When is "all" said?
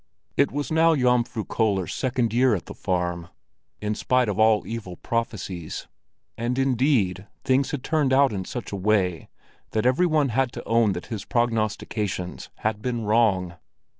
4.39-4.65